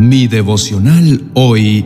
[0.00, 1.84] Mi devocional hoy,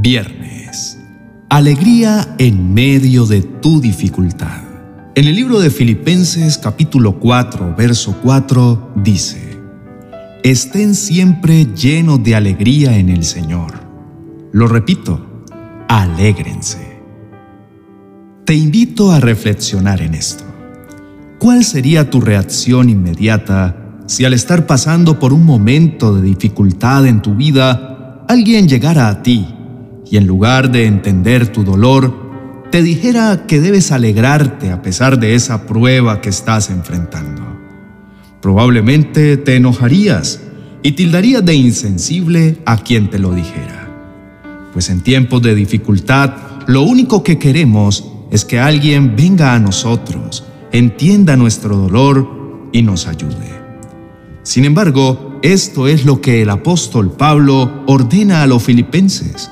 [0.00, 1.00] viernes.
[1.48, 4.62] Alegría en medio de tu dificultad.
[5.16, 9.58] En el libro de Filipenses capítulo 4, verso 4 dice,
[10.44, 13.72] Estén siempre llenos de alegría en el Señor.
[14.52, 15.44] Lo repito,
[15.88, 17.00] alégrense.
[18.44, 20.44] Te invito a reflexionar en esto.
[21.40, 27.22] ¿Cuál sería tu reacción inmediata si al estar pasando por un momento de dificultad en
[27.22, 29.46] tu vida, alguien llegara a ti
[30.08, 32.26] y en lugar de entender tu dolor,
[32.70, 37.42] te dijera que debes alegrarte a pesar de esa prueba que estás enfrentando.
[38.40, 40.40] Probablemente te enojarías
[40.82, 43.88] y tildarías de insensible a quien te lo dijera.
[44.72, 46.34] Pues en tiempos de dificultad,
[46.66, 53.06] lo único que queremos es que alguien venga a nosotros, entienda nuestro dolor y nos
[53.06, 53.55] ayude.
[54.46, 59.50] Sin embargo, esto es lo que el apóstol Pablo ordena a los filipenses.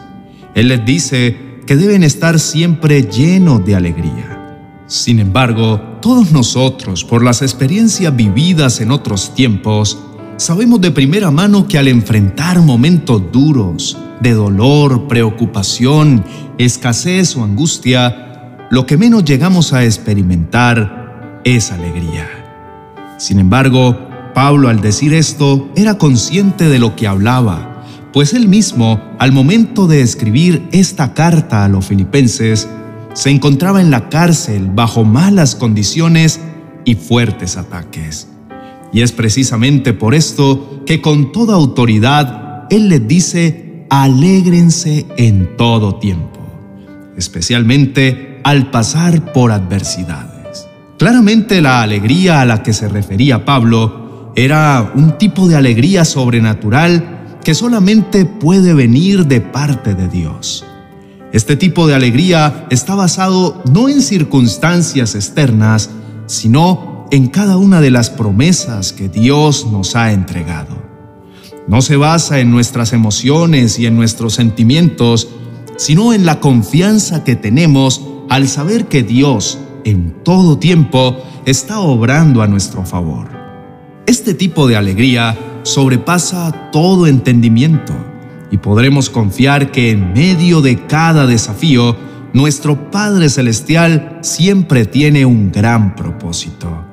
[0.55, 1.37] Él les dice
[1.67, 4.79] que deben estar siempre llenos de alegría.
[4.87, 9.99] Sin embargo, todos nosotros, por las experiencias vividas en otros tiempos,
[10.37, 16.25] sabemos de primera mano que al enfrentar momentos duros, de dolor, preocupación,
[16.57, 22.29] escasez o angustia, lo que menos llegamos a experimentar es alegría.
[23.19, 29.01] Sin embargo, Pablo al decir esto era consciente de lo que hablaba, pues él mismo,
[29.19, 32.69] al momento de escribir esta carta a los filipenses,
[33.13, 36.41] se encontraba en la cárcel bajo malas condiciones
[36.85, 38.29] y fuertes ataques.
[38.93, 45.97] Y es precisamente por esto que con toda autoridad él les dice, alégrense en todo
[45.97, 46.41] tiempo,
[47.17, 50.67] especialmente al pasar por adversidades.
[50.99, 54.04] Claramente la alegría a la que se refería Pablo
[54.37, 60.65] era un tipo de alegría sobrenatural que solamente puede venir de parte de Dios.
[61.33, 65.91] Este tipo de alegría está basado no en circunstancias externas,
[66.27, 70.83] sino en cada una de las promesas que Dios nos ha entregado.
[71.67, 75.29] No se basa en nuestras emociones y en nuestros sentimientos,
[75.77, 82.43] sino en la confianza que tenemos al saber que Dios en todo tiempo está obrando
[82.43, 83.34] a nuestro favor.
[84.07, 87.95] Este tipo de alegría sobrepasa todo entendimiento
[88.51, 91.97] y podremos confiar que en medio de cada desafío,
[92.35, 96.85] nuestro Padre Celestial siempre tiene un gran propósito.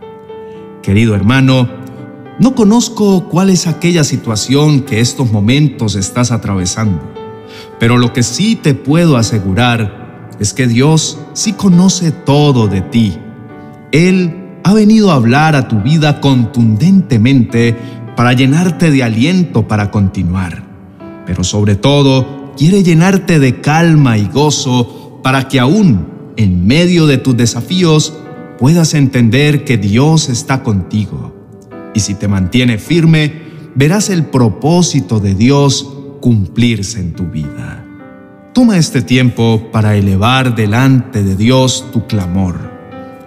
[0.81, 1.69] Querido hermano,
[2.39, 7.01] no conozco cuál es aquella situación que estos momentos estás atravesando,
[7.77, 13.17] pero lo que sí te puedo asegurar es que Dios sí conoce todo de ti.
[13.91, 17.75] Él ha venido a hablar a tu vida contundentemente
[18.15, 20.63] para llenarte de aliento para continuar,
[21.25, 26.07] pero sobre todo quiere llenarte de calma y gozo para que aún
[26.37, 28.13] en medio de tus desafíos
[28.59, 31.35] puedas entender que Dios está contigo.
[31.93, 33.33] Y si te mantiene firme,
[33.75, 37.85] verás el propósito de Dios cumplirse en tu vida.
[38.53, 42.70] Toma este tiempo para elevar delante de Dios tu clamor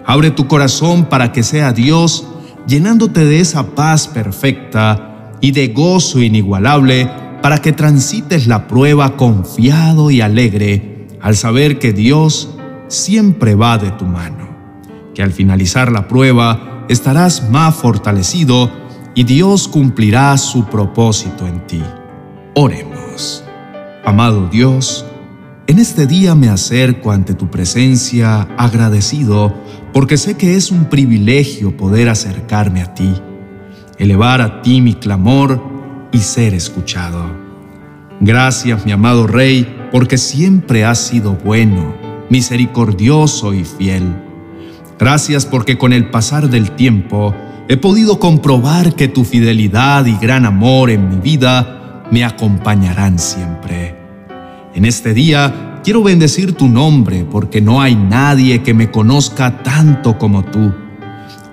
[0.05, 2.27] Abre tu corazón para que sea Dios
[2.67, 7.09] llenándote de esa paz perfecta y de gozo inigualable
[7.41, 12.49] para que transites la prueba confiado y alegre al saber que Dios
[12.87, 14.47] siempre va de tu mano,
[15.13, 18.71] que al finalizar la prueba estarás más fortalecido
[19.15, 21.81] y Dios cumplirá su propósito en ti.
[22.53, 23.43] Oremos.
[24.05, 25.05] Amado Dios,
[25.67, 29.53] en este día me acerco ante tu presencia agradecido
[29.95, 33.13] porque sé que es un privilegio poder acercarme a ti,
[33.97, 35.63] elevar a ti mi clamor
[36.11, 37.25] y ser escuchado.
[38.19, 41.95] Gracias, mi amado Rey, porque siempre has sido bueno,
[42.29, 44.03] misericordioso y fiel.
[44.99, 47.33] Gracias porque con el pasar del tiempo
[47.69, 53.95] he podido comprobar que tu fidelidad y gran amor en mi vida me acompañarán siempre.
[54.73, 60.17] En este día quiero bendecir tu nombre porque no hay nadie que me conozca tanto
[60.17, 60.73] como tú.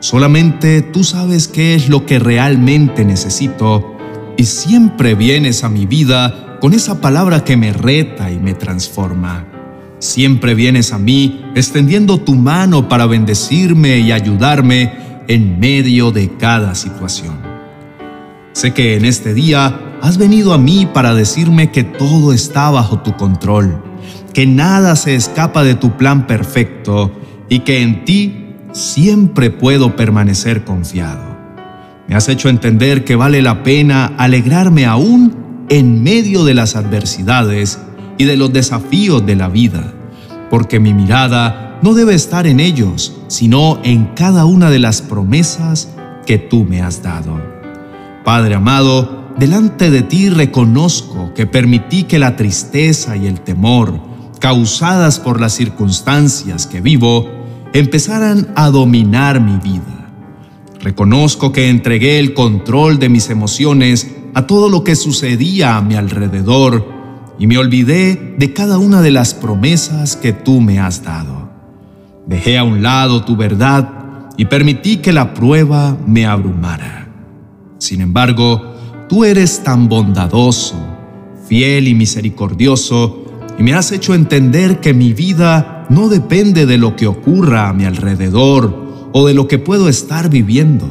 [0.00, 3.94] Solamente tú sabes qué es lo que realmente necesito
[4.38, 9.46] y siempre vienes a mi vida con esa palabra que me reta y me transforma.
[9.99, 14.94] Siempre vienes a mí extendiendo tu mano para bendecirme y ayudarme
[15.29, 17.37] en medio de cada situación.
[18.55, 23.02] Sé que en este día Has venido a mí para decirme que todo está bajo
[23.02, 23.81] tu control,
[24.32, 27.12] que nada se escapa de tu plan perfecto
[27.49, 31.37] y que en ti siempre puedo permanecer confiado.
[32.08, 37.79] Me has hecho entender que vale la pena alegrarme aún en medio de las adversidades
[38.19, 39.93] y de los desafíos de la vida,
[40.50, 45.88] porque mi mirada no debe estar en ellos, sino en cada una de las promesas
[46.26, 47.40] que tú me has dado.
[48.25, 54.12] Padre amado, delante de ti reconozco que permití que la tristeza y el temor,
[54.43, 57.31] causadas por las circunstancias que vivo,
[57.73, 60.11] empezaran a dominar mi vida.
[60.81, 65.94] Reconozco que entregué el control de mis emociones a todo lo que sucedía a mi
[65.94, 66.85] alrededor
[67.39, 71.49] y me olvidé de cada una de las promesas que tú me has dado.
[72.27, 77.09] Dejé a un lado tu verdad y permití que la prueba me abrumara.
[77.79, 78.75] Sin embargo,
[79.09, 80.75] tú eres tan bondadoso,
[81.47, 83.22] fiel y misericordioso
[83.59, 87.73] y me has hecho entender que mi vida no depende de lo que ocurra a
[87.73, 90.89] mi alrededor o de lo que puedo estar viviendo.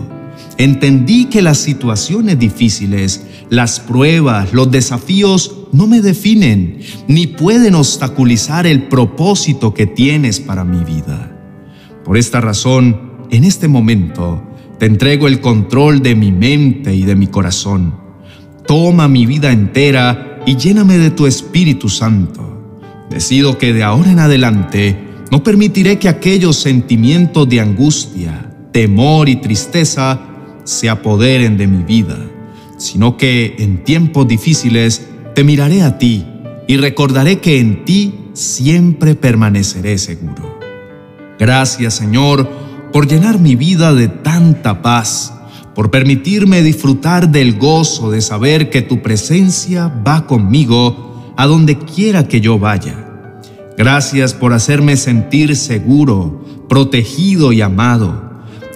[0.58, 8.68] Entendí que las situaciones difíciles, las pruebas, los desafíos no me definen ni pueden obstaculizar
[8.68, 11.36] el propósito que tienes para mi vida.
[12.04, 14.44] Por esta razón, en este momento,
[14.78, 17.96] te entrego el control de mi mente y de mi corazón.
[18.68, 22.51] Toma mi vida entera y lléname de tu Espíritu Santo.
[23.12, 24.98] Decido que de ahora en adelante
[25.32, 30.22] no permitiré que aquellos sentimientos de angustia, temor y tristeza
[30.64, 32.18] se apoderen de mi vida,
[32.78, 36.26] sino que en tiempos difíciles te miraré a ti
[36.70, 40.58] y recordaré que en ti siempre permaneceré seguro.
[41.38, 42.50] Gracias Señor
[42.94, 45.34] por llenar mi vida de tanta paz,
[45.76, 52.28] por permitirme disfrutar del gozo de saber que tu presencia va conmigo a donde quiera
[52.28, 52.96] que yo vaya.
[53.78, 58.32] Gracias por hacerme sentir seguro, protegido y amado.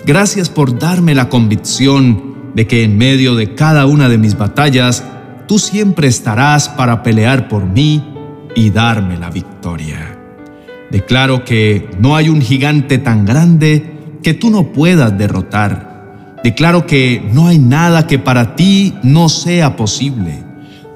[0.05, 5.03] Gracias por darme la convicción de que en medio de cada una de mis batallas,
[5.47, 8.03] tú siempre estarás para pelear por mí
[8.55, 10.17] y darme la victoria.
[10.89, 16.39] Declaro que no hay un gigante tan grande que tú no puedas derrotar.
[16.43, 20.44] Declaro que no hay nada que para ti no sea posible.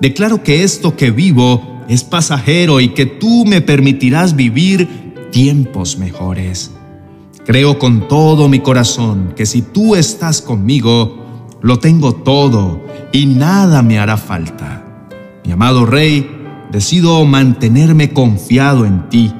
[0.01, 4.88] Declaro que esto que vivo es pasajero y que tú me permitirás vivir
[5.31, 6.72] tiempos mejores.
[7.46, 12.81] Creo con todo mi corazón que si tú estás conmigo, lo tengo todo
[13.12, 15.07] y nada me hará falta.
[15.44, 16.30] Mi amado Rey,
[16.72, 19.34] decido mantenerme confiado en ti,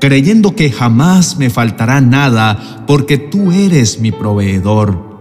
[0.00, 5.14] creyendo que jamás me faltará nada porque tú eres mi proveedor.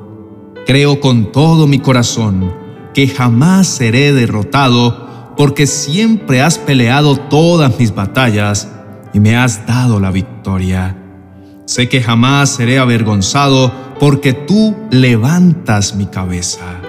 [0.66, 2.63] Creo con todo mi corazón
[2.94, 8.70] que jamás seré derrotado, porque siempre has peleado todas mis batallas
[9.14, 10.98] y me has dado la victoria.
[11.66, 16.82] Sé que jamás seré avergonzado, porque tú levantas mi cabeza.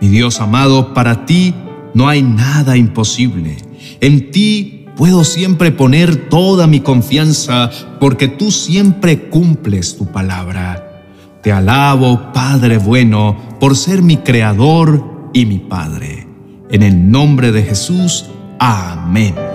[0.00, 1.54] Mi Dios amado, para ti
[1.94, 3.56] no hay nada imposible.
[4.00, 7.70] En ti puedo siempre poner toda mi confianza,
[8.00, 10.85] porque tú siempre cumples tu palabra.
[11.46, 16.26] Te alabo, Padre bueno, por ser mi Creador y mi Padre.
[16.72, 18.28] En el nombre de Jesús,
[18.58, 19.45] amén.